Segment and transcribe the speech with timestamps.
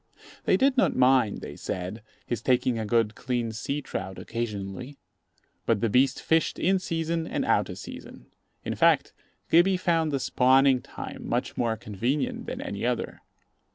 [0.45, 4.97] They did not mind, they said, his taking a good clean sea trout occasionally;
[5.67, 8.25] but the beast fished in season and out of season.
[8.65, 9.13] In fact,
[9.51, 13.21] Gibbey found the spawning time much more convenient than any other.